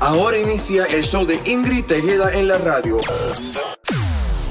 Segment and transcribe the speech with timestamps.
[0.00, 2.98] Ahora inicia el show de Ingrid Tejeda en la radio.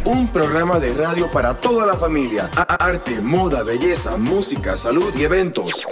[0.05, 2.49] Un programa de radio para toda la familia.
[2.55, 5.85] Arte, moda, belleza, música, salud y eventos.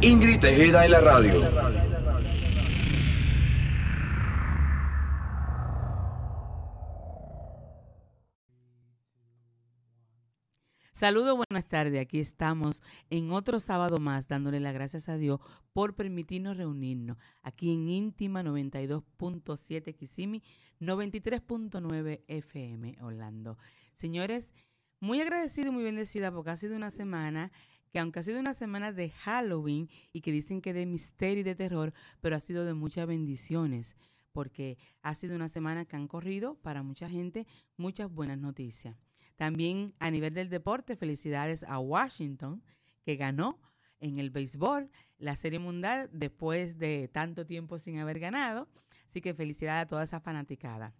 [0.00, 1.89] Ingrid Tejeda en la radio.
[11.00, 11.98] Saludos, buenas tardes.
[11.98, 15.40] Aquí estamos en otro sábado más, dándole las gracias a Dios
[15.72, 20.42] por permitirnos reunirnos aquí en Íntima 92.7 Kissimmee,
[20.78, 23.56] 93.9 FM Orlando.
[23.94, 24.52] Señores,
[25.00, 27.50] muy agradecida y muy bendecida porque ha sido una semana
[27.90, 31.44] que aunque ha sido una semana de Halloween y que dicen que de misterio y
[31.44, 33.96] de terror, pero ha sido de muchas bendiciones
[34.32, 37.46] porque ha sido una semana que han corrido para mucha gente
[37.78, 39.09] muchas buenas noticias.
[39.40, 42.62] También a nivel del deporte, felicidades a Washington,
[43.06, 43.58] que ganó
[43.98, 48.68] en el béisbol la Serie Mundial después de tanto tiempo sin haber ganado.
[49.08, 50.94] Así que felicidades a toda esa fanaticada.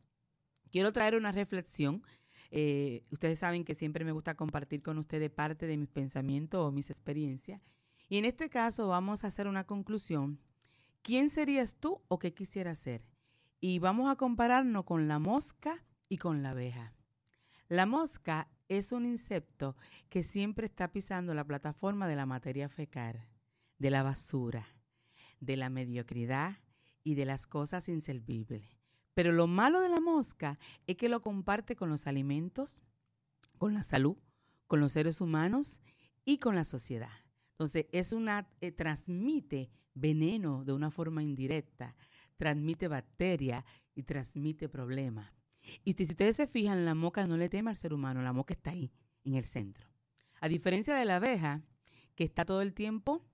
[0.71, 2.03] Quiero traer una reflexión.
[2.51, 6.73] Eh, ustedes saben que siempre me gusta compartir con ustedes parte de mis pensamientos o
[6.73, 7.61] mis experiencias.
[8.09, 10.41] Y en este caso vamos a hacer una conclusión.
[11.03, 13.05] ¿Quién serías tú o qué quisieras ser?
[13.61, 16.95] Y vamos a compararnos con la mosca y con la abeja.
[17.71, 19.77] La mosca es un insecto
[20.09, 23.25] que siempre está pisando la plataforma de la materia fecal,
[23.79, 24.67] de la basura,
[25.39, 26.57] de la mediocridad
[27.05, 28.77] y de las cosas inservibles.
[29.15, 32.83] Pero lo malo de la mosca es que lo comparte con los alimentos,
[33.57, 34.17] con la salud,
[34.67, 35.81] con los seres humanos
[36.25, 37.21] y con la sociedad.
[37.53, 41.95] Entonces, es una eh, transmite veneno de una forma indirecta,
[42.37, 45.40] transmite bacterias y transmite problemas.
[45.85, 48.55] Y si ustedes se fijan, la mosca no le teme al ser humano, la mosca
[48.55, 48.93] está ahí,
[49.25, 49.87] en el centro.
[50.41, 51.63] A diferencia de la abeja,
[52.15, 53.25] que está todo el tiempo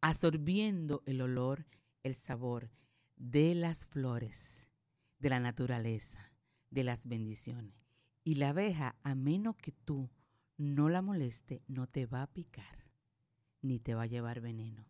[0.00, 1.66] absorbiendo el olor,
[2.02, 2.70] el sabor
[3.16, 4.70] de las flores,
[5.18, 6.32] de la naturaleza,
[6.70, 7.74] de las bendiciones.
[8.22, 10.10] Y la abeja, a menos que tú
[10.56, 12.90] no la moleste, no te va a picar,
[13.62, 14.86] ni te va a llevar veneno.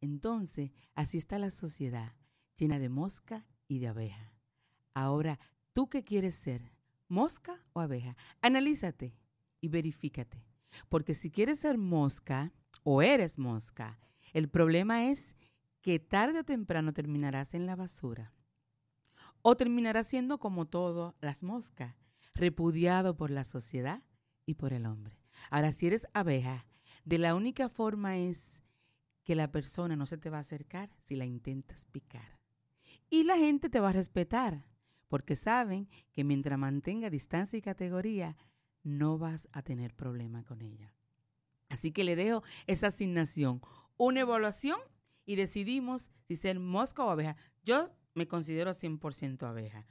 [0.00, 2.14] Entonces, así está la sociedad,
[2.56, 4.32] llena de mosca y de abeja.
[4.94, 5.38] Ahora,
[5.76, 6.72] ¿tú qué quieres ser?
[7.06, 8.16] ¿Mosca o abeja?
[8.40, 9.14] Analízate
[9.60, 10.42] y verifícate.
[10.88, 13.98] Porque si quieres ser mosca o eres mosca,
[14.32, 15.36] el problema es
[15.82, 18.32] que tarde o temprano terminarás en la basura.
[19.42, 21.94] O terminarás siendo como todas las moscas,
[22.32, 24.02] repudiado por la sociedad
[24.46, 25.20] y por el hombre.
[25.50, 26.64] Ahora, si eres abeja,
[27.04, 28.62] de la única forma es
[29.24, 32.40] que la persona no se te va a acercar si la intentas picar.
[33.10, 34.64] Y la gente te va a respetar,
[35.08, 38.36] porque saben que mientras mantenga distancia y categoría,
[38.82, 40.92] no vas a tener problema con ella.
[41.68, 43.60] Así que le dejo esa asignación,
[43.96, 44.78] una evaluación
[45.24, 47.36] y decidimos si ser mosca o abeja.
[47.64, 49.86] Yo me considero 100% abeja,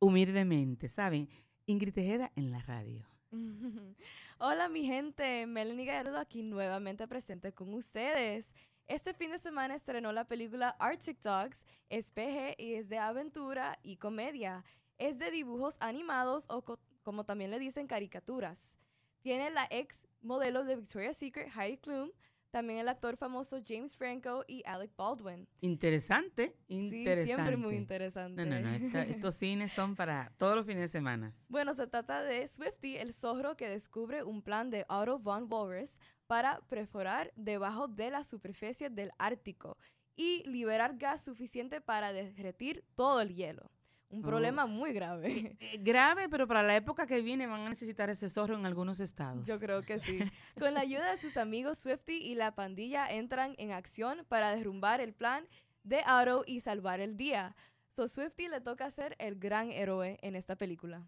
[0.00, 1.28] humildemente, ¿saben?
[1.66, 3.06] Ingrid Tejeda en la radio.
[4.38, 8.54] Hola mi gente, Melanie Gallardo aquí nuevamente presente con ustedes.
[8.90, 13.78] Este fin de semana estrenó la película Arctic Dogs, es PG y es de aventura
[13.84, 14.64] y comedia.
[14.98, 18.74] Es de dibujos animados o co- como también le dicen caricaturas.
[19.22, 22.10] Tiene la ex modelo de Victoria's Secret, Heidi Klum,
[22.50, 25.46] también el actor famoso James Franco y Alec Baldwin.
[25.60, 27.24] Interesante, Sí, interesante.
[27.26, 28.44] siempre muy interesante.
[28.44, 31.32] No, no, no, esta- estos cines son para todos los fines de semana.
[31.48, 35.98] Bueno, se trata de Swifty, el zorro que descubre un plan de Otto von Walrus
[36.26, 39.76] para perforar debajo de la superficie del Ártico
[40.16, 43.70] y liberar gas suficiente para derretir todo el hielo.
[44.10, 44.26] Un Oh.
[44.26, 45.56] problema muy grave.
[45.60, 48.98] Eh, grave, pero para la época que viene van a necesitar ese zorro en algunos
[49.00, 49.46] estados.
[49.46, 50.18] Yo creo que sí.
[50.58, 55.00] Con la ayuda de sus amigos, Swifty y la pandilla entran en acción para derrumbar
[55.00, 55.46] el plan
[55.84, 57.54] de Otto y salvar el día.
[57.92, 61.04] So Swifty le toca ser el gran héroe en esta película.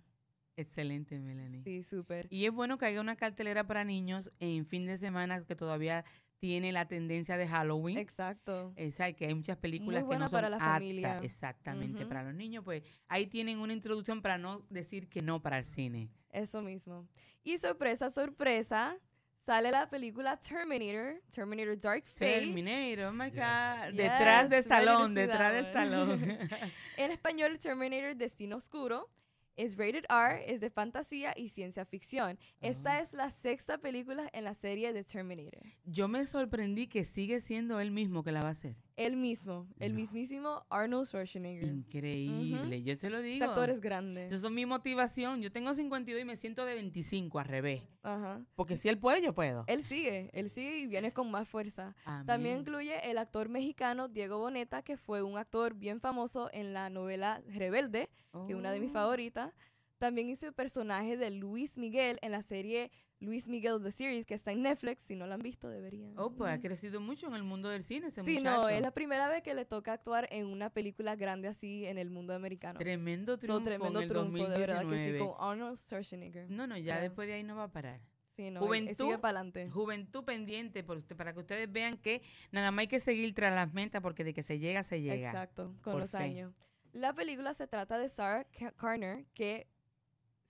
[0.56, 1.62] Excelente, Melanie.
[1.64, 2.26] Sí, súper.
[2.30, 6.04] Y es bueno que haya una cartelera para niños en fin de semana que todavía
[6.42, 7.96] tiene la tendencia de Halloween.
[7.96, 8.72] Exacto.
[8.74, 11.20] Exacto, que hay muchas películas que buena no son para la aptas, familia.
[11.22, 15.58] Exactamente, para los niños, pues ahí tienen una introducción para no decir que no para
[15.58, 16.10] el cine.
[16.30, 17.06] Eso mismo.
[17.44, 18.98] Y sorpresa, sorpresa,
[19.46, 22.40] sale la película Terminator, Terminator Dark Fate.
[22.40, 23.90] Terminator, oh my God.
[23.90, 25.68] Yes, detrás de Stallone, detrás de one.
[25.68, 26.48] Stallone.
[26.96, 29.08] En español, Terminator Destino Oscuro.
[29.56, 32.38] Es rated R, es de fantasía y ciencia ficción.
[32.60, 33.00] Esta Ah.
[33.00, 35.62] es la sexta película en la serie de Terminator.
[35.84, 38.76] Yo me sorprendí que sigue siendo él mismo que la va a hacer.
[38.96, 40.00] El mismo, el No.
[40.00, 41.68] mismísimo Arnold Schwarzenegger.
[41.68, 43.44] Increíble, yo te lo Ese digo.
[43.46, 44.26] actor es grande.
[44.26, 45.40] Esa es mi motivación.
[45.40, 47.82] Yo tengo 52 y me siento de 25 al revés.
[48.02, 48.44] Ajá.
[48.54, 49.64] Porque si él puede, yo puedo.
[49.66, 51.94] Él sigue, él sigue y viene con más fuerza.
[52.26, 56.90] También incluye el actor mexicano Diego Boneta, que fue un actor bien famoso en la
[56.90, 58.10] novela Rebelde,
[58.46, 58.94] que es una de mis Oh.
[58.94, 59.52] favoritas.
[59.98, 62.90] También hizo el personaje de Luis Miguel en la serie
[63.22, 65.02] Luis Miguel The Series, que está en Netflix.
[65.04, 66.12] Si no la han visto, deberían.
[66.18, 68.62] Oh, pues ha crecido mucho en el mundo del cine ese Sí, muchacho.
[68.62, 71.98] no, es la primera vez que le toca actuar en una película grande así en
[71.98, 72.78] el mundo americano.
[72.78, 75.18] Tremendo So, triunfo tremendo en el triunfo, de verdad que sí, 2019.
[75.18, 76.50] con Arnold Schwarzenegger.
[76.50, 77.00] No, no, ya Ya.
[77.00, 78.00] después de ahí no va a parar.
[78.34, 79.68] Sí, no, él Juventud, sigue para adelante.
[79.70, 83.54] Juventud pendiente por usted, para que ustedes vean que nada más hay que seguir tras
[83.54, 85.28] las metas porque de que se llega, se llega.
[85.28, 86.16] Exacto, con Por los fe.
[86.16, 86.52] años.
[86.92, 89.66] La película se trata de Sarah Ca- Connor, que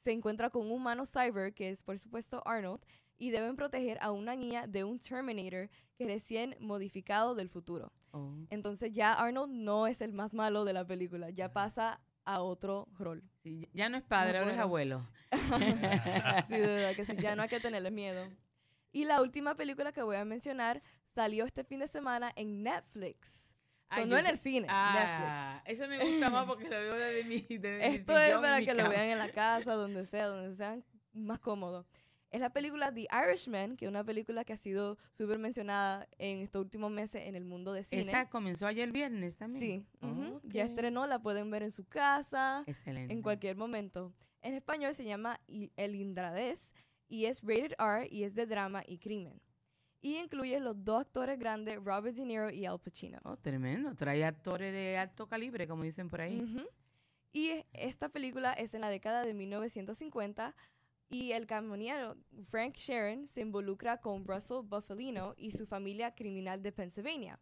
[0.02, 2.84] se encuentra con un humano cyber, que es por supuesto Arnold,
[3.19, 7.93] y deben proteger a una niña de un Terminator que recién modificado del futuro.
[8.10, 8.34] Oh.
[8.50, 12.88] Entonces ya Arnold no es el más malo de la película, ya pasa a otro
[12.99, 13.22] rol.
[13.43, 15.06] Sí, ya no es padre, ahora es abuelo.
[16.48, 18.28] sí, de verdad que sí, ya no hay que tenerle miedo.
[18.93, 20.82] Y la última película que voy a mencionar
[21.14, 23.42] salió este fin de semana en Netflix.
[23.93, 27.47] Ay, no en el cine, Ah, eso me gusta más porque lo veo desde mi,
[27.49, 31.39] mi Esto es para que lo vean en la casa, donde sea, donde sean más
[31.39, 31.87] cómodos.
[32.31, 36.39] Es la película The Irishman, que es una película que ha sido súper mencionada en
[36.39, 38.11] estos últimos meses en el mundo de cine.
[38.11, 39.61] Esa comenzó ayer viernes también.
[39.61, 43.12] Sí, ujú, ya estrenó, la pueden ver en su casa, Excelente.
[43.12, 44.15] en cualquier momento.
[44.41, 45.41] En español se llama
[45.77, 46.73] El Indradés
[47.06, 49.39] y es rated R y es de drama y crimen.
[50.04, 53.20] Y incluye los dos actores grandes, Robert De Niro y Al Pacino.
[53.22, 53.94] Oh, tremendo.
[53.94, 56.40] Trae actores de alto calibre, como dicen por ahí.
[56.40, 56.66] Ujú.
[57.32, 60.54] Y e- esta película es en la década de 1950
[61.08, 62.16] y el camionero
[62.50, 67.38] Frank Sharon se involucra con Russell Buffalino y su familia criminal de Pennsylvania.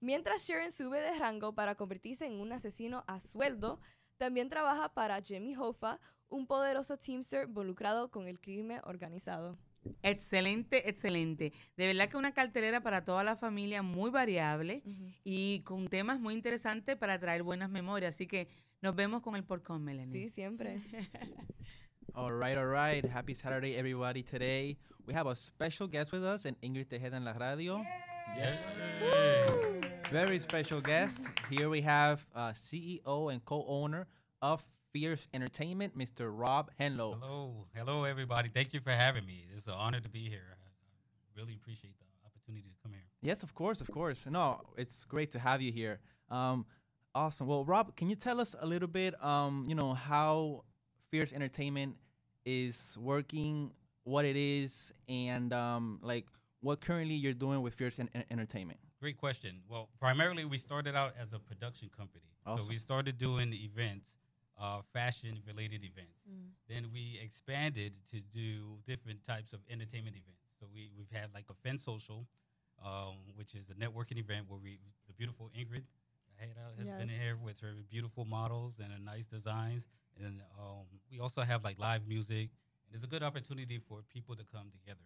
[0.00, 3.80] Mientras Sharon sube de rango para convertirse en un asesino a sueldo,
[4.18, 5.98] también trabaja para Jimmy Hoffa,
[6.28, 9.56] un poderoso teamster involucrado con el crimen organizado.
[10.02, 11.52] Excelente, excelente.
[11.76, 14.82] De verdad que una cartelera para toda la familia muy variable
[15.24, 18.14] y con temas muy interesantes para traer buenas memorias.
[18.14, 18.48] Así que
[18.80, 20.28] nos vemos con el porcón, Melanie.
[20.28, 20.80] Sí, siempre.
[22.14, 23.02] All right, all right.
[23.06, 24.22] Happy Saturday, everybody.
[24.22, 24.76] Today
[25.06, 27.82] we have a special guest with us, and Ingrid Tejeda en la radio.
[28.36, 28.82] Yes.
[30.10, 31.26] Very special guest.
[31.48, 34.08] Here we have uh, CEO and co-owner
[34.42, 34.62] of
[34.92, 36.30] Fierce Entertainment, Mr.
[36.32, 37.18] Rob Henlo.
[37.18, 38.50] Hello, hello, everybody.
[38.50, 39.46] Thank you for having me.
[39.54, 40.44] It's an honor to be here.
[40.50, 40.56] I,
[41.34, 43.04] really appreciate the opportunity to come here.
[43.22, 44.26] Yes, of course, of course.
[44.26, 45.98] No, it's great to have you here.
[46.30, 46.66] Um,
[47.14, 47.46] awesome.
[47.46, 50.64] Well, Rob, can you tell us a little bit, um, you know, how
[51.10, 51.96] Fierce Entertainment
[52.44, 53.72] is working,
[54.04, 56.26] what it is, and um, like
[56.60, 58.78] what currently you're doing with Fierce en- En- Entertainment?
[59.00, 59.60] Great question.
[59.68, 62.24] Well, primarily we started out as a production company.
[62.46, 64.16] So we started doing events,
[64.60, 66.20] uh, fashion related events.
[66.68, 70.40] Then we expanded to do different types of entertainment events.
[70.58, 72.26] So we, we've had like a Fen Social,
[72.84, 75.82] um, which is a networking event where we, the beautiful Ingrid
[76.38, 77.18] has been Yes.
[77.20, 79.86] here with her beautiful models and her nice designs.
[80.24, 82.50] And um, we also have like live music.
[82.86, 85.00] And it's a good opportunity for people to come together.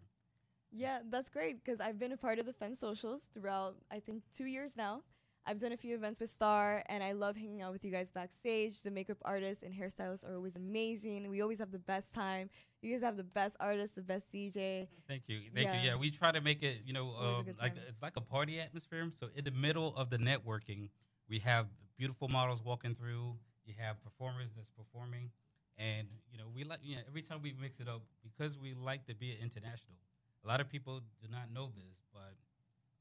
[0.72, 4.22] Yeah, that's great because I've been a part of the Fence Socials throughout, I think,
[4.36, 5.02] two years now.
[5.46, 8.10] I've done a few events with Star, and I love hanging out with you guys
[8.10, 8.82] backstage.
[8.82, 11.28] The makeup artists and hairstylists are always amazing.
[11.30, 12.50] We always have the best time.
[12.82, 14.88] You guys have the best artists, the best DJ.
[15.06, 15.80] Thank you, thank Yeah.
[15.80, 15.88] you.
[15.90, 19.08] Yeah, we try to make it, you know, um, like it's like a party atmosphere.
[19.18, 20.88] So in the middle of the networking,
[21.28, 23.36] we have beautiful models walking through.
[23.64, 25.30] You have performers that's performing,
[25.78, 26.80] and you know, we like.
[26.82, 29.96] You know, every time we mix it up because we like to be international.
[30.44, 32.34] A lot of people do not know this, but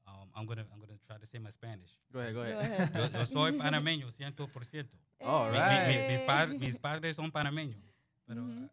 [0.06, 1.90] um, I'm gonna I'm gonna try to say my Spanish.
[2.12, 2.80] Go ahead, go Go ahead.
[2.94, 3.12] ahead.
[3.12, 4.96] Yo, yo soy panameño, ciento por ciento.
[5.20, 5.88] All Mi- right.
[5.88, 6.26] mi- Mis, mis, Hey.
[6.26, 7.80] pa- mis padres son panameños,
[8.26, 8.64] pero Ujú.
[8.64, 8.68] uh,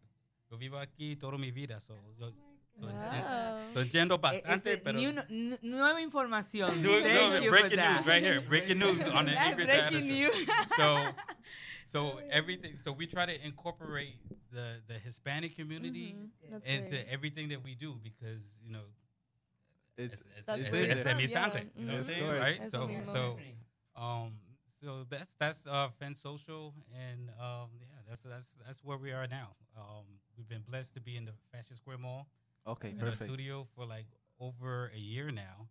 [0.50, 2.30] yo vivo aquí toda mi vida, so yo,
[2.78, 3.72] so ent- Wow.
[3.74, 6.82] so entiendo bastante, este, pero ni una- n- nueva información.
[6.82, 7.96] No, Thank no, you for breaking that.
[7.98, 8.40] news right here.
[8.40, 10.46] Breaking news on the That's Ingrid breaking news.
[10.76, 11.14] So,
[11.88, 12.76] so everything.
[12.76, 14.18] So we try to incorporate
[14.50, 17.06] the the Hispanic community Mhm, into great.
[17.08, 18.84] everything that we do because you know
[19.96, 21.60] It's, it's, it's, That's it's, very it's de mi yeah.
[21.76, 22.60] you know what I'm saying, right?
[22.62, 23.38] Eso So, so,
[23.96, 24.32] um,
[24.82, 29.26] so that's that's uh, Fen Social, and um, yeah, that's that's that's where we are
[29.28, 29.54] now.
[29.76, 30.04] Um,
[30.36, 32.26] we've been blessed to be in the Fashion Square Mall
[32.66, 33.30] okay, in our perfect.
[33.30, 34.06] studio for like
[34.40, 35.68] over a year now,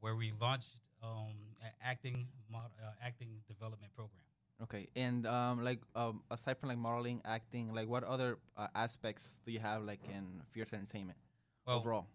[0.00, 4.20] where we launched um, an acting mod, uh, acting development program.
[4.62, 9.40] Okay, and um, like um, aside from like modeling, acting, like what other uh, aspects
[9.44, 11.18] do you have like in Fierce Entertainment
[11.66, 12.06] Well, overall?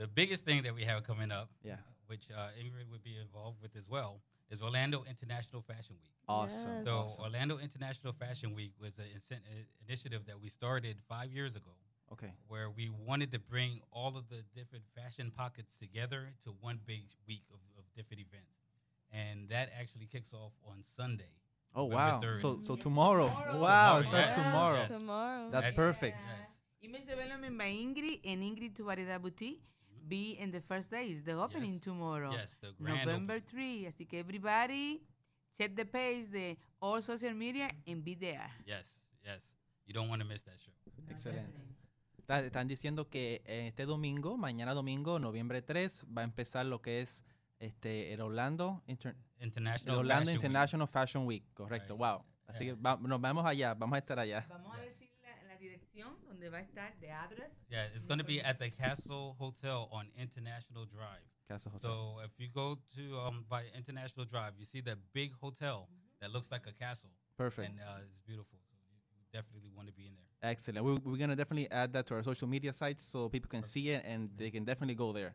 [0.00, 1.76] The biggest thing that we have coming up, Yeah.
[2.06, 6.10] which uh, Ingrid would be involved with as well, is Orlando International Fashion Week.
[6.26, 6.76] Awesome.
[6.76, 6.84] Yes.
[6.86, 7.24] So awesome.
[7.24, 11.70] Orlando International Fashion Week was an incen- uh, initiative that we started five years ago,
[12.12, 12.32] Okay.
[12.48, 17.02] where we wanted to bring all of the different fashion pockets together to one big
[17.28, 18.54] week of, of different events,
[19.12, 21.34] and that actually kicks off on Sunday.
[21.74, 22.20] Oh November wow.
[22.32, 22.40] 3rd.
[22.40, 23.28] So so tomorrow.
[23.28, 23.60] tomorrow.
[23.60, 24.36] Wow, it Tomorrow, starts yes.
[24.44, 24.76] tomorrow.
[24.78, 24.88] Yes.
[24.90, 25.50] Tomorrow.
[25.50, 26.18] That's That- perfect.
[26.26, 26.48] Yes.
[26.82, 29.60] Y me se ve lo mismo Ingrid en Ingrid Tu Variedad Boutique.
[30.08, 31.82] Be in the first days, the opening Yes.
[31.82, 32.32] tomorrow.
[32.32, 33.82] Yes, the grand November opening.
[33.82, 33.86] 3.
[33.86, 35.02] Así que everybody
[35.56, 38.50] check the page de all social media and be there.
[38.66, 39.42] Yes, yes.
[39.86, 40.72] You don't want to miss that show.
[41.08, 41.58] Excelente.
[42.18, 46.80] Está- Están diciendo que eh, este domingo, mañana domingo, noviembre 3, va a empezar lo
[46.80, 47.24] que es
[47.58, 49.96] este el Orlando, Inter- el International.
[49.98, 50.36] Orlando Fashion Week.
[50.44, 51.44] International Fashion Week.
[51.54, 51.94] Correcto.
[51.94, 51.98] Right.
[52.00, 52.24] Wow.
[52.46, 52.74] Así Yeah.
[52.76, 53.74] que va- nos vemos allá.
[53.74, 54.46] Vamos a estar allá.
[54.48, 54.99] Vamos Yes.
[56.40, 57.50] Dirección donde va a estar, the address.
[57.70, 61.24] Yeah, it's going to be at the Castle Hotel on International Drive.
[61.48, 61.82] Caso José.
[61.82, 65.88] So if you go to um, by International Drive, you see that big hotel
[66.20, 67.68] that looks like a castle, Perfect.
[67.68, 68.58] and uh, it's beautiful.
[68.68, 70.50] So you, you definitely want to be in there.
[70.50, 70.84] Excellent.
[70.84, 73.62] We're, we're going to definitely add that to our social media sites so people can
[73.62, 75.34] see it and they can definitely go there.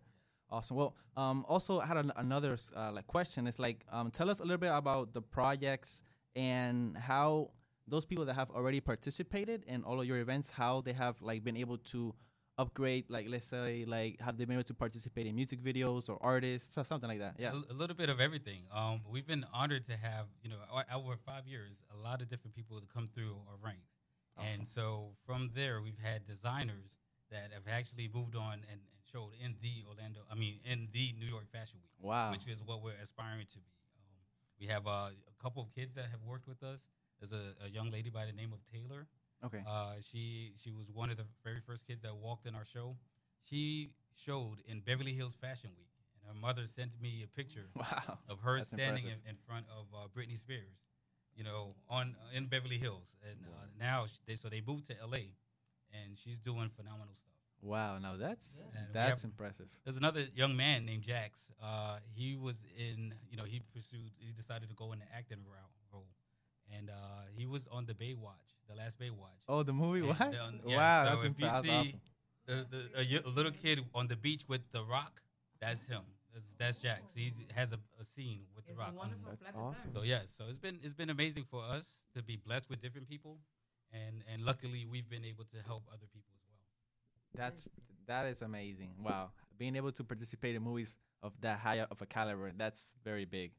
[0.49, 0.77] Awesome.
[0.77, 3.47] Well, um, also I had an, another uh, like question.
[3.47, 6.01] It's like, um, tell us a little bit about the projects
[6.35, 7.51] and how
[7.87, 11.43] those people that have already participated in all of your events, how they have like
[11.43, 12.13] been able to
[12.57, 16.17] upgrade, like let's say, like have they been able to participate in music videos or
[16.21, 17.35] artists or something like that?
[17.37, 17.51] Yeah.
[17.51, 18.63] A, a little bit of everything.
[18.73, 20.57] Um, we've been honored to have you know
[20.93, 23.89] over five years a lot of different people to come through our ranks,
[24.37, 26.91] and so from there we've had designers
[27.31, 30.21] that have actually moved on and, and showed in the Orlando.
[30.31, 31.91] I mean, in the New York Fashion Week.
[31.99, 32.31] Wow.
[32.31, 33.73] which is what we're aspiring to be.
[33.97, 34.21] Um,
[34.59, 36.81] we have uh, a couple of kids that have worked with us.
[37.19, 39.07] There's a, a young lady by the name of Taylor.
[39.43, 39.61] Okay.
[39.67, 42.95] Uh, she she was one of the very first kids that walked in our show.
[43.49, 48.17] She showed in Beverly Hills Fashion Week, and her mother sent me a picture wow.
[48.29, 50.79] of her That's standing in, in front of uh, Britney Spears,
[51.35, 54.99] you know, on in Beverly Hills, and uh, now sh- they so they moved to
[55.01, 55.29] L.A.
[55.93, 57.31] and she's doing phenomenal stuff.
[57.61, 57.97] Wow.
[57.99, 59.67] Now that's we that's have- impressive.
[59.83, 61.51] There's another young man named Jax.
[61.61, 65.39] Uh, he was in, you know, he pursued, he decided to go in the acting
[65.45, 66.07] route role,
[66.73, 66.93] and uh,
[67.35, 69.39] he was on the Baywatch, the last Baywatch.
[69.47, 69.99] Oh, the movie.
[69.99, 70.21] And, What?
[70.39, 71.03] um, yeah, wow.
[71.05, 72.01] so that's if you that's see awesome.
[72.47, 75.21] the, the, a, y- a little kid on the beach with the Rock,
[75.59, 76.01] that's him.
[76.33, 77.01] That's, that's Jax.
[77.15, 78.89] He has a, a scene with the Rock.
[78.89, 79.75] on wonderful That's platform.
[79.77, 79.91] awesome.
[79.93, 83.07] so yes, so it's been it's been amazing for us to be blessed with different
[83.07, 83.37] people,
[83.93, 87.45] and and luckily we've been able to help other people as well.
[87.45, 87.69] That's
[88.07, 88.89] that is amazing.
[89.01, 93.23] Wow, being able to participate in movies of that high of a caliber, that's very
[93.25, 93.51] big.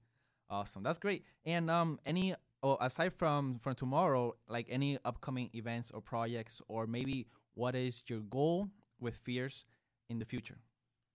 [0.51, 1.25] Awesome, that's great.
[1.47, 2.35] And um, any
[2.67, 8.03] oh, aside from from tomorrow, like any upcoming events or projects, or maybe what is
[8.11, 8.69] your goal
[9.01, 9.65] with Fears
[10.11, 10.59] in the future?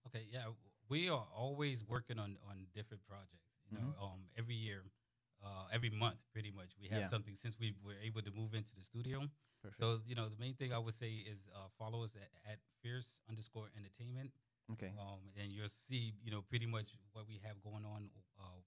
[0.08, 0.46] Okay, yeah,
[0.88, 3.46] we are always working on on different projects.
[3.68, 4.82] You know, um, every year,
[5.44, 7.08] uh, every month, pretty much, we have Yeah.
[7.14, 9.18] something since we were able to move into the studio.
[9.62, 9.80] Perfect.
[9.80, 12.58] So you know, the main thing I would say is uh, follow us at, at
[12.82, 14.30] Fierce underscore Entertainment,
[14.74, 14.92] okay.
[14.98, 18.10] um, and you'll see you know pretty much what we have going on
[18.42, 18.60] uh,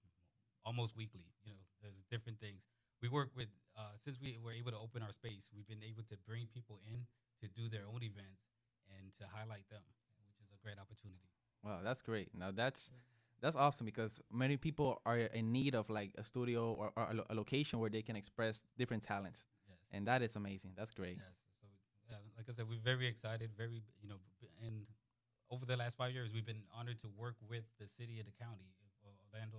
[0.64, 1.28] almost weekly.
[1.44, 2.62] You know, there's different things.
[3.02, 6.02] We work with uh, since we were able to open our space, we've been able
[6.04, 7.04] to bring people in
[7.42, 8.40] to do their own events
[8.98, 9.82] and to highlight them,
[10.26, 11.28] which is a great opportunity.
[11.64, 12.28] Wow, that's great.
[12.34, 12.90] Now that's
[13.42, 17.14] that's awesome because many people are in need of like a studio or, or a,
[17.14, 19.76] lo- a location where they can express different talents, Yes.
[19.92, 20.72] and that is amazing.
[20.76, 21.18] That's great.
[21.20, 21.36] Yes.
[21.60, 21.66] So,
[22.08, 23.50] yeah, like I said, we're very excited.
[23.56, 24.16] Very, you know,
[24.64, 24.86] and
[25.50, 28.36] over the last five years, we've been honored to work with the city and the
[28.42, 28.72] county,
[29.04, 29.58] of Orlando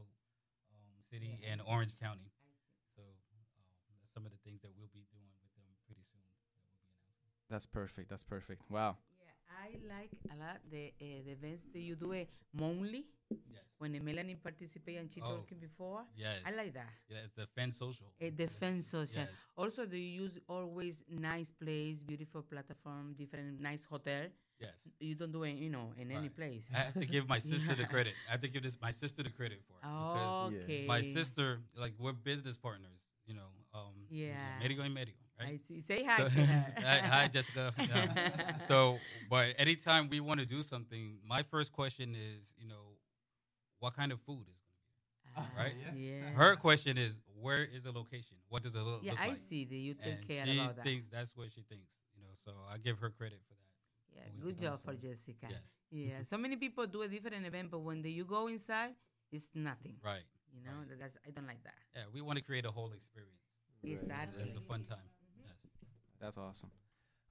[0.74, 1.62] um, City Yeah, I and.
[1.68, 2.26] Orange County.
[2.26, 2.52] I see.
[2.96, 6.26] So, um, that's some of the things that we'll be doing with them pretty soon.
[6.26, 7.46] That we'll be announcing.
[7.54, 8.10] That's perfect.
[8.10, 8.66] That's perfect.
[8.66, 8.98] Wow.
[9.22, 13.68] Yeah, I like a lot the uh, the events that you do it monthly Yes.
[13.78, 15.36] when Melanie participated and she Oh.
[15.38, 16.02] talking before.
[16.16, 16.42] Yes.
[16.50, 16.90] I like that.
[17.12, 18.10] Yeah, it's the fan social.
[18.20, 19.28] A defense social.
[19.28, 19.30] Yes.
[19.56, 24.24] Also, they use always nice place, beautiful platform, different nice hotel?
[24.58, 24.78] Yes.
[25.00, 26.66] You don't do it, you know, in any place.
[26.74, 28.14] I have to give my sister the credit.
[28.28, 30.86] I have to give this my sister the credit for it because okay.
[30.88, 33.04] my sister, like, we're business partners.
[33.28, 33.50] You know.
[33.78, 34.60] Um, Yeah.
[34.60, 35.54] Medio y medio, right?
[35.54, 35.80] I see.
[35.82, 36.74] Say hi So- to her.
[36.82, 37.74] hi, hi, Jessica.
[37.78, 38.58] Yeah.
[38.68, 42.98] so, but anytime we want to do something, my first question is, you know,
[43.80, 45.76] what kind of food is going to Ah, right?
[45.96, 46.32] Yeah.
[46.32, 48.38] Her question is, where is the location?
[48.50, 49.38] What does it look, yeah, look I like?
[49.50, 50.84] see that you take And care she about that.
[50.86, 52.34] thinks that's what she thinks, you know.
[52.44, 53.72] So I give her credit for that.
[54.16, 54.94] yeah, always good think job for.
[54.96, 55.48] Jessica.
[55.50, 58.96] Yes, Yeah, so many people do a different event, but when they, you go inside,
[59.32, 59.98] it's nothing.
[60.04, 60.26] right.
[60.56, 60.98] You know, Right.
[61.00, 61.78] that's I don't like that.
[61.94, 63.44] Yeah, we want to create a whole experience.
[63.84, 64.44] Exactly.
[64.44, 64.98] It's a fun time.
[65.40, 65.56] Yes.
[66.20, 66.72] That's awesome.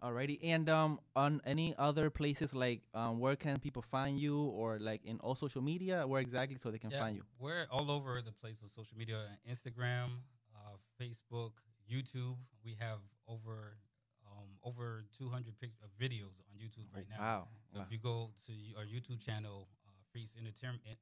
[0.03, 4.79] Alrighty, and um, on any other places like um, where can people find you, or
[4.79, 7.23] like in all social media, where exactly so they can Yeah, find you?
[7.41, 10.21] We're all over the place on social media, Instagram,
[10.55, 11.53] uh, Facebook,
[11.91, 12.37] YouTube.
[12.63, 13.79] We have over
[14.27, 17.19] um, over 200 pic- uh, videos on YouTube right now.
[17.19, 17.49] Wow.
[17.73, 17.85] So wow.
[17.87, 20.99] if you go to our YouTube channel, uh, Fierce Entertainment,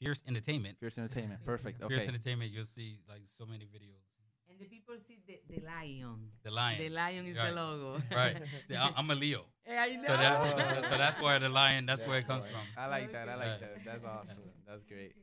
[0.00, 1.44] Fierce Entertainment, Fierce Entertainment.
[1.44, 1.78] Perfect.
[1.80, 2.08] Fierce Okay.
[2.08, 4.11] Entertainment, you'll see like so many videos.
[4.52, 6.28] And the people see the, the lion.
[6.42, 7.48] The lion, The lion is Right.
[7.48, 8.02] the logo.
[8.14, 8.36] right?
[8.68, 10.02] See, I- I'm a Leo, Eh, I know.
[10.02, 11.86] so that so that's where the lion.
[11.86, 12.60] That's where it comes from.
[12.76, 13.28] I like that.
[13.28, 13.60] I like Right.
[13.60, 13.84] that.
[13.84, 14.38] That's awesome.
[14.68, 15.14] That's great.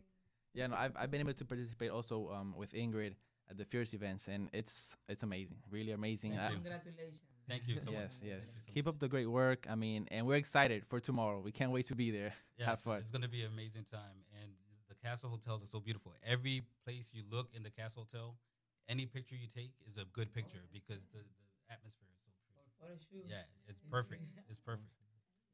[0.53, 3.13] Yeah, no, I've I've been able to participate also um with Ingrid
[3.51, 6.31] at the Fierce events, and it's it's amazing, really amazing.
[6.31, 6.55] Thank I- you.
[6.55, 7.21] Congratulations.
[7.47, 8.29] Thank you so yes, much.
[8.29, 8.45] yes.
[8.45, 8.93] Thank you so Keep much.
[8.95, 9.65] up the great work.
[9.69, 11.39] I mean, and we're excited for tomorrow.
[11.41, 12.33] We can't wait to be there.
[12.57, 12.97] Yes, Have fun.
[12.99, 14.17] It's going to be an amazing time.
[14.39, 14.51] And
[14.87, 16.13] the Castle Hotel is so beautiful.
[16.23, 18.35] Every place you look in the Castle Hotel,
[18.89, 23.29] any picture you take is a good picture because the, the atmosphere is so pretty.
[23.29, 24.23] Yeah, it's perfect.
[24.49, 24.89] It's perfect.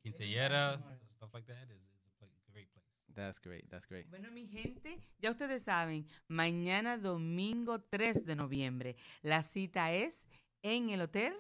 [0.03, 0.79] Quinceañera,
[1.17, 2.85] stuff like that is, is a pla- great place.
[3.15, 3.69] That's great.
[3.69, 4.09] That's great.
[4.09, 10.25] Bueno, mi gente, ya ustedes saben, mañana domingo 3 de noviembre, la cita es
[10.61, 11.33] en el hotel,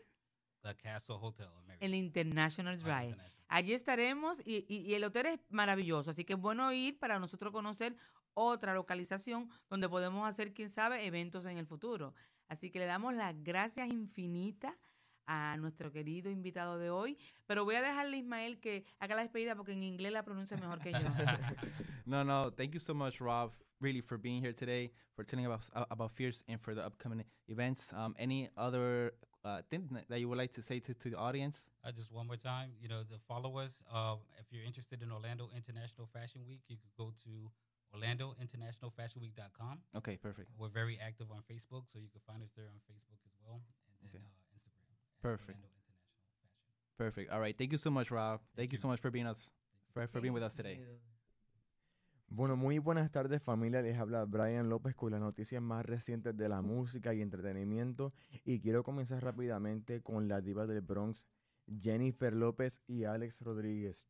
[0.63, 1.47] The Castle Hotel.
[1.79, 3.09] el International Drive.
[3.09, 3.31] International.
[3.47, 7.19] Allí estaremos y, y- y el hotel es maravilloso, así que es bueno ir para
[7.19, 7.95] nosotros conocer
[8.35, 12.13] otra localización donde podemos hacer, quién sabe, eventos en el futuro.
[12.47, 14.75] Así que le damos las gracias infinitas
[15.27, 19.23] a nuestro querido invitado de hoy, pero voy a dejarle a Ismael que haga la
[19.23, 20.99] despedida porque en inglés la pronuncia mejor que yo.
[22.05, 22.51] no, no.
[22.51, 23.51] Thank you so much, Rob,
[23.81, 27.25] really for being here today, for telling about uh, about Fierce and for the upcoming
[27.47, 27.91] events.
[27.93, 29.13] Um, any other
[29.43, 31.65] uh, thing that- that you would like to say to, to the audience?
[31.83, 33.81] Uh, just one more time, you know, to follow us.
[33.91, 37.49] Uh, if you're interested in Orlando International Fashion Week, you could go to
[37.95, 39.79] OrlandoInternationalFashionWeek.com.
[39.97, 40.49] Okay, perfect.
[40.57, 43.61] We're very active on Facebook, so you can find us there on Facebook as well,
[44.01, 44.25] and then Okay.
[44.25, 44.95] uh, Instagram.
[45.21, 45.57] Perfect.
[45.57, 45.95] Orlando International
[46.27, 46.97] Fashion.
[46.97, 47.31] Perfect.
[47.31, 47.57] All right.
[47.57, 48.41] Thank you so much, Rob.
[48.55, 48.81] Thank, you you.
[48.81, 49.51] so much for being us
[49.93, 50.79] for, for being with us today.
[52.27, 56.49] Bueno, muy buenas tardes familia, les habla Brian López con las noticias más recientes de
[56.49, 61.27] la música y entretenimiento y quiero comenzar rápidamente con la diva del Bronx,
[61.79, 64.07] Jennifer López y Alex Rodríguez.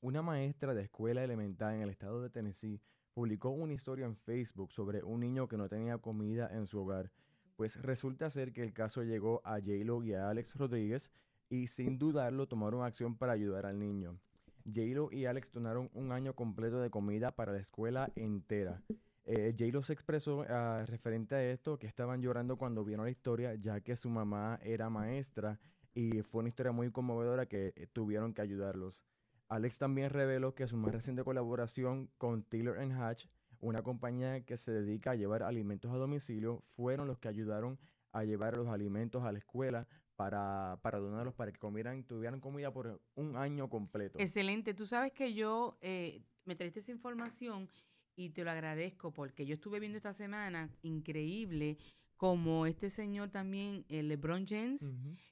[0.00, 2.80] Una maestra de escuela elemental en el estado de Tennessee
[3.18, 7.10] publicó una historia en Facebook sobre un niño que no tenía comida en su hogar.
[7.56, 11.10] Pues resulta ser que el caso llegó a J-Lo y a Alex Rodríguez
[11.48, 14.20] y sin dudarlo tomaron acción para ayudar al niño.
[14.64, 18.84] J-Lo y Alex donaron un año completo de comida para la escuela entera.
[19.24, 23.56] Eh, J-Lo se expresó ah, referente a esto que estaban llorando cuando vieron la historia,
[23.56, 25.58] ya que su mamá era maestra
[25.92, 29.02] y fue una historia muy conmovedora que eh, tuvieron que ayudarlos.
[29.48, 33.26] Alex también reveló que su más reciente colaboración con Taylor Hatch,
[33.60, 37.78] una compañía que se dedica a llevar alimentos a domicilio, fueron los que ayudaron
[38.12, 42.72] a llevar los alimentos a la escuela para, para donarlos para que comieran, tuvieran comida
[42.72, 44.18] por un año completo.
[44.18, 44.74] Excelente.
[44.74, 47.68] Tú sabes que yo eh, me traiste esa información
[48.16, 51.78] y te lo agradezco porque yo estuve viendo esta semana, increíble,
[52.18, 54.82] como este señor también, el LeBron James,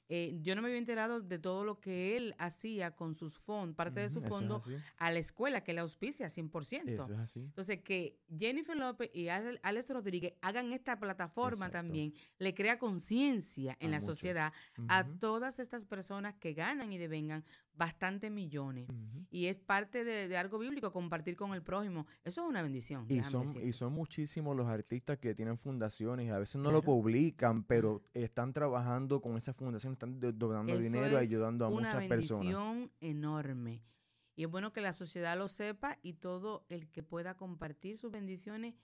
[0.07, 3.75] eh, yo no me había enterado de todo lo que él hacía con sus fondos,
[3.75, 4.61] parte de su es fondo
[4.97, 6.93] a la escuela, que le auspicia 100%.
[6.93, 7.41] Eso es así.
[7.41, 11.85] Entonces, que Jennifer López y Ale- Alex Rodríguez hagan esta plataforma Exacto.
[11.85, 14.53] también, le crea conciencia en A la sociedad
[14.87, 17.43] a todas estas personas que ganan y devengan
[17.77, 18.87] bastantes millones.
[19.29, 22.07] Y es parte de, de algo bíblico, compartir con el prójimo.
[22.23, 23.05] Eso es una bendición.
[23.09, 27.63] Y son, y son muchísimos los artistas que tienen fundaciones a veces no lo publican,
[27.63, 32.07] pero están trabajando con esas fundaciones, están do- donando Eso dinero, ayudando a una muchas
[32.07, 32.41] personas.
[32.41, 33.81] bendición enorme.
[34.35, 38.11] Y es bueno que la sociedad lo sepa y todo el que pueda compartir sus
[38.11, 38.75] bendiciones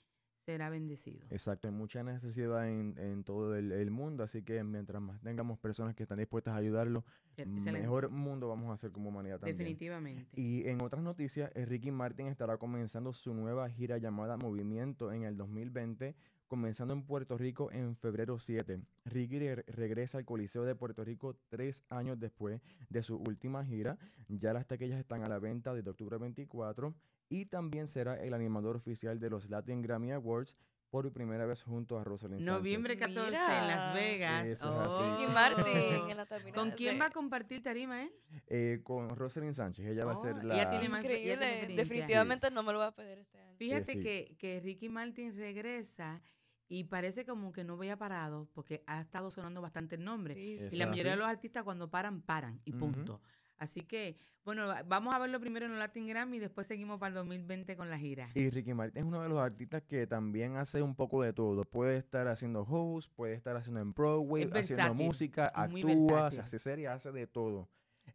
[0.45, 1.25] será bendecido.
[1.29, 5.57] Exacto, hay mucha necesidad en, en todo el, el mundo, así que mientras más tengamos
[5.59, 7.03] personas que están dispuestas a ayudarlo,
[7.37, 7.71] Excelente.
[7.71, 9.57] mejor mundo vamos a hacer como humanidad también.
[9.57, 10.27] Definitivamente.
[10.39, 15.37] Y en otras noticias, Ricky Martin estará comenzando su nueva gira llamada Movimiento en el
[15.37, 16.15] 2020,
[16.47, 18.79] comenzando en Puerto Rico en febrero 7.
[19.05, 23.97] Ricky re- regresa al Coliseo de Puerto Rico tres años después de su última gira.
[24.27, 26.93] Ya las taquillas están a la venta desde octubre 24
[27.33, 30.55] y también será el animador oficial de los Latin Grammy Awards
[30.91, 32.53] por primera vez junto a Rosalind Sánchez.
[32.53, 33.67] Noviembre 14 en Mira.
[33.67, 34.45] Las Vegas.
[34.45, 35.03] Eso es así.
[35.11, 35.33] Ricky Oh.
[35.33, 38.11] Martin en la ¿Con quién va a compartir tarima él?
[38.45, 40.69] Eh, con Rosalind Sánchez, ella va a Oh, ser ella la...
[40.69, 41.75] tiene más- ya tiene Increíble.
[41.75, 43.55] Definitivamente no me lo voy a pedir este año.
[43.57, 44.03] Fíjate sí.
[44.03, 46.21] que, que Ricky Martin regresa
[46.67, 50.35] y parece como que no había parado porque ha estado sonando bastante el nombre.
[50.35, 53.19] Sí, Y la mayoría de los artistas cuando paran, paran y punto.
[53.57, 56.99] Así que, bueno, va- vamos a verlo primero en los Latin Grammy y después seguimos
[56.99, 58.29] para el 2020 con la gira.
[58.33, 61.63] Y Ricky Martin es uno de los artistas que también hace un poco de todo.
[61.63, 65.51] Puede estar haciendo host, puede estar haciendo en Broadway, haciendo música,
[65.93, 67.69] actúa, se hace serie, hace de todo.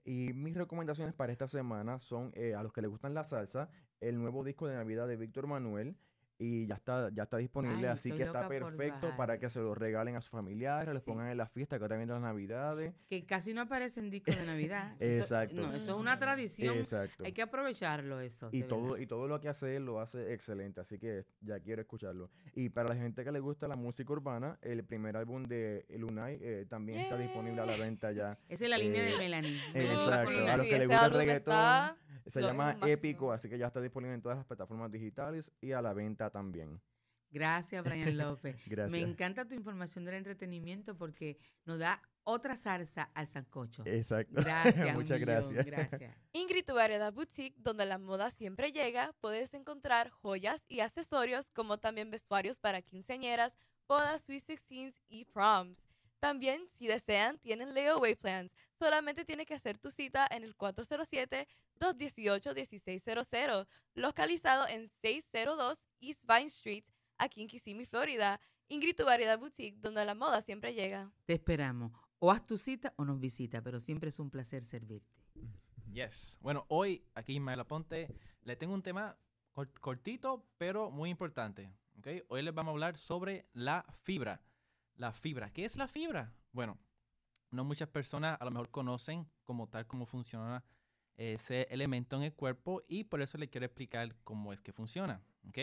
[0.04, 3.70] Y mis recomendaciones para esta semana son eh, a los que les gustan la salsa,
[4.00, 5.96] el nuevo disco de Navidad de Víctor Manuel.
[6.40, 9.74] Y ya está, ya está disponible, Ay, así que está perfecto para que se lo
[9.74, 11.10] regalen a sus familiares, les Sí.
[11.10, 12.94] pongan en la fiesta que ahora vienen las navidades.
[13.08, 14.94] Que casi no aparece en discos de Navidad.
[15.00, 15.56] Eso- Exacto.
[15.66, 16.76] no, eso es una tradición.
[16.76, 17.24] Exacto.
[17.24, 18.48] Hay que aprovecharlo eso.
[18.52, 18.98] Y todo, verdad.
[18.98, 22.30] y todo lo que hace él lo hace excelente, así que ya quiero escucharlo.
[22.54, 26.38] Y para la gente que le gusta la música urbana, el primer álbum de Lunay
[26.40, 28.38] eh, también está disponible a la venta ya.
[28.48, 29.58] Esa es la línea eh, de Melanie.
[29.74, 31.96] Uh, Exacto, sí, a los sí, que les ese gusta el reggaetón, está
[32.28, 32.76] Se lo llama.
[32.86, 36.30] Épico, así que ya está disponible en todas las plataformas digitales y a la venta
[36.30, 36.80] también.
[37.30, 38.56] Gracias, Brian López.
[38.66, 38.92] Gracias.
[38.92, 43.82] Me encanta tu información del entretenimiento porque nos da otra salsa al sancocho.
[43.86, 44.34] Exacto.
[44.44, 44.94] Gracias.
[44.94, 45.64] Muchas gracias.
[45.64, 46.16] Gracias.
[46.32, 51.78] Ingrid tu Variedad Boutique, donde la moda siempre llega, puedes encontrar joyas y accesorios, como
[51.78, 55.82] también vestuarios para quinceañeras, bodas, sweet 16s y proms.
[56.20, 58.52] También, si desean, tienen layaway plans.
[58.78, 60.56] Solamente tiene que hacer tu cita en el
[61.78, 66.84] 407-218-1600, localizado en 602 East Vine Street,
[67.18, 68.40] aquí en Kissimmee, Florida.
[68.68, 71.10] Ingrid tu Variedad Boutique, donde la moda siempre llega.
[71.24, 71.92] Te esperamos.
[72.18, 75.16] O haz tu cita o nos visita, pero siempre es un placer servirte.
[75.90, 76.36] Yes.
[76.42, 79.16] Bueno, hoy aquí en Ismael Aponte le tengo un tema
[79.52, 81.72] cor- cortito, pero muy importante.
[81.98, 82.08] ¿ok?
[82.28, 84.42] Hoy les vamos a hablar sobre la fibra.
[84.96, 85.50] La fibra.
[85.50, 86.34] ¿Qué es la fibra?
[86.52, 86.76] Bueno,
[87.50, 90.62] no muchas personas a lo mejor conocen como tal cómo funciona
[91.18, 95.20] ese elemento en el cuerpo y por eso les quiero explicar cómo es que funciona.
[95.48, 95.58] ¿ok?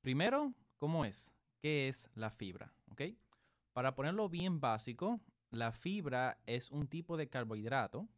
[0.00, 1.30] Primero, ¿cómo es?
[1.60, 2.74] ¿Qué es la fibra?
[2.90, 3.02] ¿ok?
[3.72, 8.08] Para ponerlo bien básico, la fibra es un tipo de carbohidrato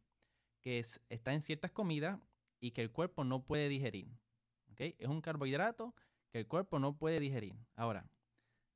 [0.61, 2.19] que es- está en ciertas comidas
[2.59, 4.07] y que el cuerpo no puede digerir.
[4.71, 4.81] ¿ok?
[4.97, 5.93] Es un carbohidrato
[6.31, 7.55] que el cuerpo no puede digerir.
[7.75, 8.09] Ahora,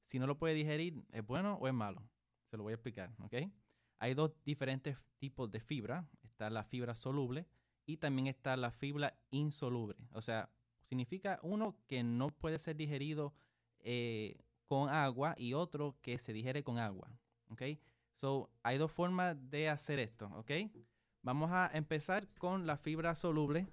[0.07, 2.03] si no lo puede digerir, ¿es bueno o es malo?
[2.51, 3.13] Se lo voy a explicar.
[3.19, 3.35] ¿ok?
[3.99, 6.05] Hay dos diferentes tipos de fibra.
[6.23, 7.47] Está la fibra soluble
[7.85, 9.95] y también está la fibra insoluble.
[10.11, 10.49] O sea,
[10.83, 13.33] significa uno que no puede ser digerido
[13.79, 17.09] eh, con agua y otro que se digiere con agua.
[17.49, 17.61] ¿ok?
[18.15, 20.27] So, hay dos formas de hacer esto.
[20.35, 20.51] ¿ok?
[21.21, 23.67] Vamos a empezar con la fibra soluble,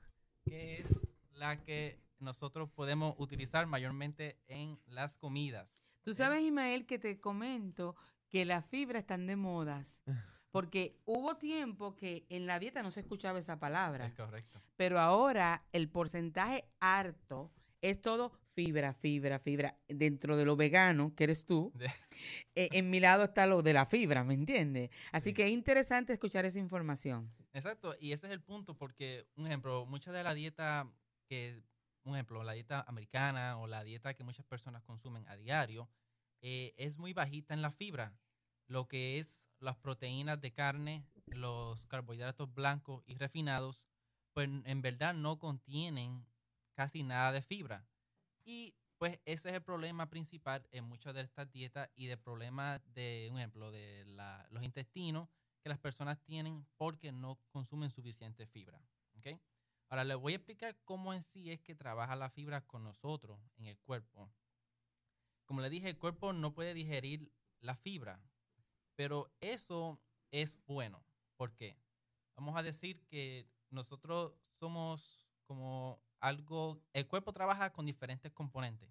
[0.44, 1.00] que es
[1.32, 5.82] la que nosotros podemos utilizar mayormente en las comidas.
[6.02, 7.96] Tú sabes, Ismael, que te comento
[8.28, 9.98] que las fibras están de modas.
[10.50, 14.06] Porque hubo tiempo que en la dieta no se escuchaba esa palabra.
[14.06, 14.60] Es correcto.
[14.76, 19.78] Pero ahora el porcentaje harto es todo fibra, fibra, fibra.
[19.88, 21.72] Dentro de lo vegano, que eres tú,
[22.54, 24.90] eh, en mi lado está lo de la fibra, ¿me entiendes?
[25.12, 25.34] Así Sí.
[25.34, 27.32] que es interesante escuchar esa información.
[27.52, 30.88] Exacto, y ese es el punto, porque, un ejemplo, mucha de la dieta
[31.26, 31.62] que,
[32.04, 35.88] un ejemplo, la dieta americana o la dieta que muchas personas consumen a diario,
[36.42, 38.12] eh, es muy bajita en la fibra.
[38.70, 43.82] Lo que es las proteínas de carne, los carbohidratos blancos y refinados,
[44.32, 46.24] pues en verdad no contienen
[46.74, 47.84] casi nada de fibra.
[48.44, 52.80] Y pues ese es el problema principal en muchas de estas dietas y de problemas
[52.94, 55.28] de, un ejemplo, de la- los intestinos
[55.64, 58.80] que las personas tienen porque no consumen suficiente fibra.
[59.18, 59.40] ¿ok?
[59.88, 63.40] Ahora les voy a explicar cómo en sí es que trabaja la fibra con nosotros
[63.56, 64.30] en el cuerpo.
[65.44, 68.20] Como les dije, el cuerpo no puede digerir la fibra,
[69.00, 69.98] pero eso
[70.30, 71.02] es bueno.
[71.38, 71.78] ¿Por qué?
[72.36, 78.90] Vamos a decir que nosotros somos como algo, el cuerpo trabaja con diferentes componentes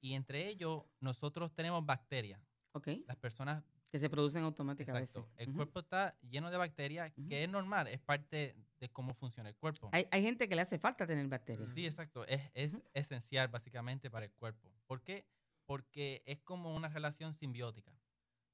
[0.00, 2.40] y entre ellos nosotros tenemos bacterias.
[2.72, 2.88] ¿Ok?
[3.06, 5.12] Las personas Que se producen automáticamente.
[5.12, 5.30] Exacto.
[5.36, 9.54] El cuerpo está lleno de bacterias, que es normal, es parte de cómo funciona el
[9.54, 9.90] cuerpo.
[9.92, 11.72] Hay, hay gente que le hace falta tener bacterias.
[11.72, 12.26] Sí, exacto.
[12.26, 14.72] Es, es esencial básicamente para el cuerpo.
[14.88, 15.24] ¿Por qué?
[15.66, 17.95] Porque es como una relación simbiótica.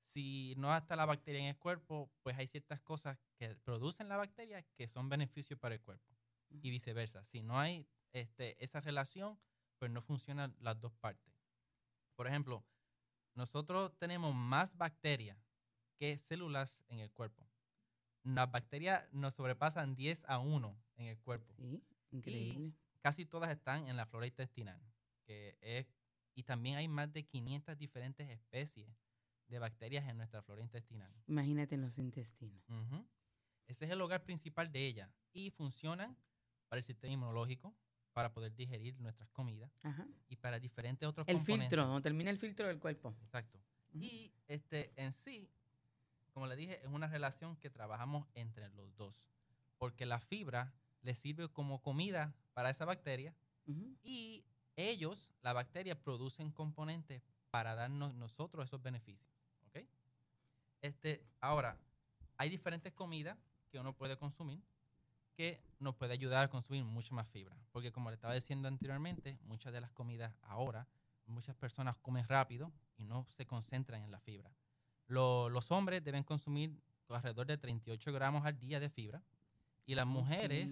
[0.03, 4.17] Si no está la bacteria en el cuerpo, pues hay ciertas cosas que producen la
[4.17, 6.15] bacteria que son beneficios para el cuerpo.
[6.51, 7.25] Y viceversa.
[7.25, 9.39] Si no hay este, esa relación,
[9.79, 11.33] pues no funcionan las dos partes.
[12.15, 12.65] Por ejemplo,
[13.35, 15.39] nosotros tenemos más bacterias
[15.97, 17.49] que células en el cuerpo.
[18.25, 22.73] Las bacterias nos sobrepasan 10 a 1 en el cuerpo Sí, increíble.
[23.01, 24.81] casi todas están en la flora intestinal.
[25.25, 25.87] Que es,
[26.35, 28.89] y también hay más de 500 diferentes especies
[29.49, 31.13] de bacterias en nuestra flora intestinal.
[31.27, 32.63] Imagínate en los intestinos.
[33.67, 35.11] Ese es el hogar principal de ellas.
[35.33, 36.17] Y funcionan
[36.69, 37.75] para el sistema inmunológico,
[38.13, 40.07] para poder digerir nuestras comidas Ajá.
[40.29, 41.69] y para diferentes otros El componentes.
[41.71, 43.15] filtro, donde termina el filtro del cuerpo.
[43.23, 43.59] Exacto.
[43.95, 45.51] Y este, en sí,
[46.33, 49.23] como le dije, es una relación que trabajamos entre los dos.
[49.79, 53.35] porque la fibra le sirve como comida para esa bacteria
[54.05, 54.45] y
[54.77, 59.31] ellos, la bacteria, producen componentes para darnos nosotros esos beneficios.
[59.69, 59.85] ¿ok?
[60.81, 61.77] Este, ahora,
[62.39, 63.37] hay diferentes comidas
[63.71, 64.61] que uno puede consumir
[65.35, 67.55] que nos puede ayudar a consumir mucho más fibra.
[67.73, 70.87] Porque como le estaba diciendo anteriormente, muchas de las comidas ahora,
[71.27, 74.51] muchas personas comen rápido y no se concentran en la fibra.
[75.07, 76.75] Lo- los hombres deben consumir
[77.09, 79.23] alrededor de 38 gramos al día de fibra
[79.85, 80.69] y las mujeres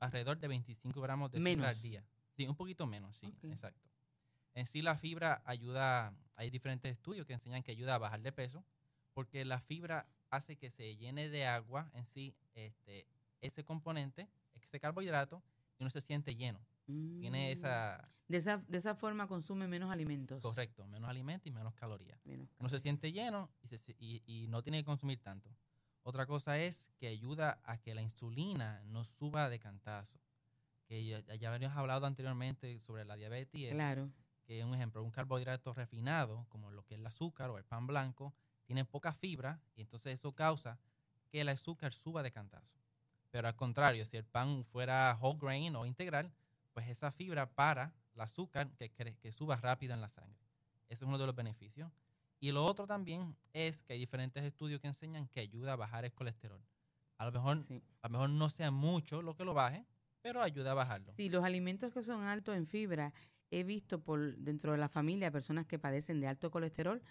[0.00, 2.04] alrededor de 25 gramos de fibra al día.
[2.32, 3.88] Sí, un poquito menos, sí, exacto.
[4.56, 8.32] En sí la fibra ayuda, hay diferentes estudios que enseñan que ayuda a bajar de
[8.32, 8.64] peso,
[9.12, 13.06] porque la fibra hace que se llene de agua en sí este,
[13.42, 15.42] ese componente, ese carbohidrato,
[15.78, 16.58] y uno se siente lleno.
[17.20, 17.58] Tiene Mm.
[17.58, 20.42] esa, De esa, de esa forma consume menos alimentos.
[20.42, 22.18] correcto, menos alimento y menos calorías.
[22.24, 25.50] Menos Uno se siente lleno y, se y- y no tiene que consumir tanto.
[26.02, 30.18] Otra cosa es que ayuda a que la insulina no suba de cantazo.
[30.86, 34.10] Que ya, ya habíamos hablado anteriormente sobre la diabetes Claro.
[34.46, 37.86] Que un ejemplo, un carbohidrato refinado, como lo que es el azúcar o el pan
[37.86, 38.32] blanco,
[38.64, 40.78] tiene poca fibra y entonces eso causa
[41.28, 42.78] que el azúcar suba de cantazo.
[43.30, 46.32] Pero al contrario, si el pan fuera whole grain o integral,
[46.72, 50.38] pues esa fibra para el azúcar que, que suba rápido en la sangre.
[50.88, 51.90] Eso es uno de los beneficios.
[52.38, 56.04] Y lo otro también es que hay diferentes estudios que enseñan que ayuda a bajar
[56.04, 56.62] el colesterol.
[57.18, 57.82] A lo mejor, Sí.
[58.02, 59.84] a lo mejor no sea mucho lo que lo baje,
[60.22, 61.12] pero ayuda a bajarlo.
[61.16, 63.12] Sí, los alimentos que son altos en fibra,
[63.50, 67.02] he visto por dentro de la familia personas que padecen de alto colesterol,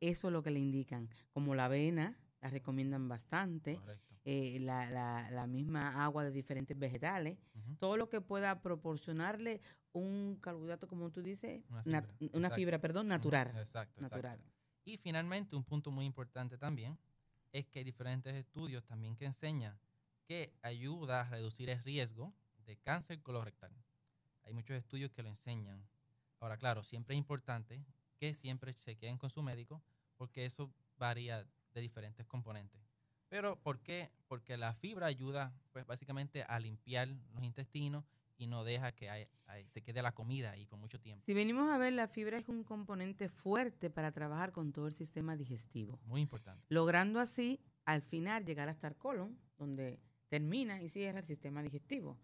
[0.00, 1.08] eso es lo que le indican.
[1.32, 3.78] Como la avena, la recomiendan bastante,
[4.24, 7.38] eh, la, la- la misma agua de diferentes vegetales,
[7.78, 9.60] todo lo que pueda proporcionarle
[9.92, 12.54] un carbohidrato, como tú dices, Una fibra, una exacto.
[12.56, 13.48] fibra, perdón, natural.
[13.56, 14.34] Exacto, natural.
[14.38, 14.52] exacto.
[14.84, 16.98] Y finalmente, un punto muy importante también
[17.52, 19.78] es que hay diferentes estudios también que enseñan
[20.26, 22.32] que ayuda a reducir el riesgo
[22.66, 23.72] de cáncer colorectal.
[24.46, 25.84] Hay muchos estudios que lo enseñan.
[26.40, 27.84] Ahora, claro, siempre es importante
[28.16, 29.82] que siempre se queden con su médico
[30.16, 32.80] porque eso varía de diferentes componentes.
[33.28, 34.10] Pero, ¿por qué?
[34.28, 38.04] Porque la fibra ayuda, pues, básicamente a limpiar los intestinos
[38.38, 41.24] y no deja que hay- hay- se quede la comida ahí por mucho tiempo.
[41.26, 44.94] Si venimos a ver, la fibra es un componente fuerte para trabajar con todo el
[44.94, 45.98] sistema digestivo.
[46.04, 46.64] Muy importante.
[46.68, 52.16] logrando así al final llegar hasta el colon, donde termina y cierra el sistema digestivo.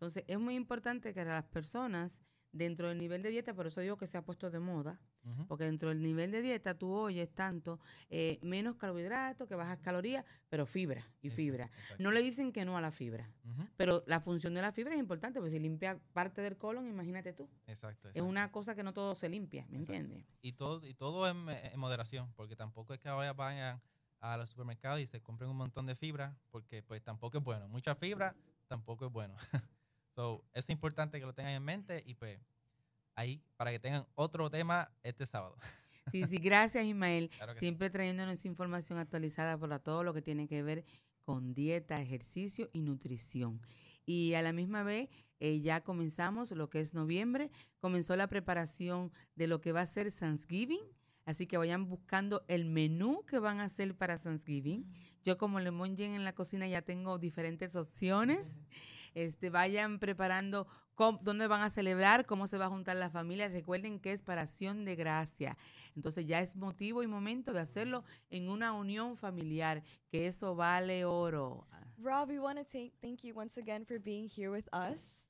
[0.00, 2.18] Entonces es muy importante que las personas
[2.52, 4.98] dentro del nivel de dieta, por eso digo que se ha puesto de moda,
[5.46, 10.24] porque dentro del nivel de dieta tú oyes tanto eh, menos carbohidratos, que bajas calorías,
[10.48, 11.64] pero fibra y Exacto, fibra.
[11.66, 12.02] exacto.
[12.02, 13.30] No le dicen que no a la fibra,
[13.76, 17.34] pero la función de la fibra es importante, porque si limpia parte del colon, imagínate
[17.34, 17.50] tú.
[17.66, 20.24] Exacto, Es una cosa que no todo se limpia, ¿me entiendes?
[20.40, 23.82] Y todo, y todo en, en moderación, porque tampoco es que ahora vayan
[24.20, 27.68] a los supermercados y se compren un montón de fibra, porque pues tampoco es bueno.
[27.68, 28.34] Mucha fibra
[28.66, 29.34] tampoco es bueno.
[30.20, 32.38] so, es importante que lo tengan en mente y pues
[33.14, 35.56] ahí para que tengan otro tema este sábado.
[36.10, 37.30] Sí, sí, gracias Ismael.
[37.36, 37.66] Claro que sí.
[37.66, 40.84] Siempre trayéndonos información actualizada para todo lo que tiene que ver
[41.24, 43.62] con dieta, ejercicio y nutrición.
[44.04, 49.12] Y a la misma vez, eh, ya comenzamos lo que es noviembre, comenzó la preparación
[49.36, 50.82] de lo que va a ser Thanksgiving.
[51.24, 54.90] Así que vayan buscando el menú que van a hacer para Thanksgiving.
[55.22, 58.58] Yo como Lemon Jen en la cocina ya tengo diferentes opciones.
[59.14, 63.48] Este, vayan preparando cómo- dónde van a celebrar, cómo se va a juntar la familia.
[63.48, 65.56] Recuerden que es para acción de gracia.
[65.96, 71.04] Entonces ya es motivo y momento de hacerlo en una unión familiar, que eso vale
[71.04, 71.66] oro.
[71.98, 75.22] Rob, we want to take thank you once again for being here with us.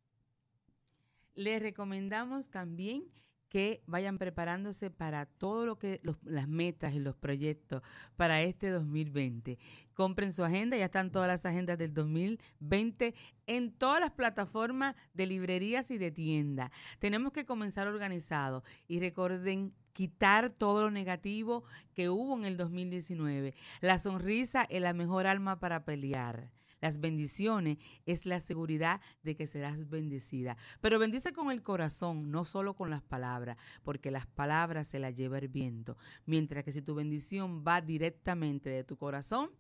[1.36, 3.05] Les recomendamos también
[3.53, 7.83] que vayan preparándose para todo lo que las metas y los proyectos
[8.15, 9.59] para este 2020.
[9.93, 13.13] Compren su agenda, ya están todas las agendas del 2020
[13.45, 16.71] en todas las plataformas de librerías y de tiendas.
[16.97, 21.63] Tenemos que comenzar organizados y recuerden quitar todo lo negativo
[21.93, 23.53] que hubo en el 2019.
[23.81, 26.49] La sonrisa es la mejor alma para pelear.
[26.84, 30.58] Las bendiciones es la seguridad de que serás bendecida.
[30.82, 35.15] Pero bendice con el corazón, no solo con las palabras, porque las palabras se las
[35.15, 35.96] lleva el viento.
[36.26, 39.52] Mientras que si tu bendición va directamente de tu corazón,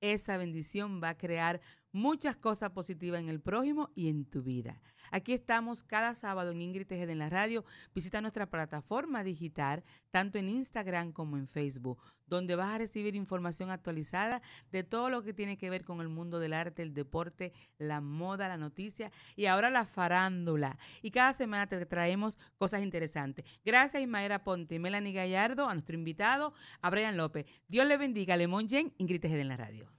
[0.00, 1.60] esa bendición va a crear
[1.96, 4.82] muchas cosas positivas en el prójimo y en tu vida.
[5.10, 7.64] Aquí estamos cada sábado en Ingrid Tejeda en la radio.
[7.94, 13.70] Visita nuestra plataforma digital, tanto en Instagram como en Facebook, donde vas a recibir información
[13.70, 17.54] actualizada de todo lo que tiene que ver con el mundo del arte, el deporte,
[17.78, 20.78] la moda, la noticia y ahora la farándula.
[21.00, 23.46] Y cada semana te traemos cosas interesantes.
[23.64, 27.46] Gracias Ismaera Ponte Melanie Gallardo, a nuestro invitado, a Brian López.
[27.68, 28.36] Dios le bendiga.
[28.36, 29.95] Lemón Jen, Ingrid Tejeda en la radio.